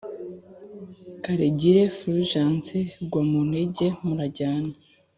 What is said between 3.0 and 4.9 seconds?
ngwa muntege murajyana!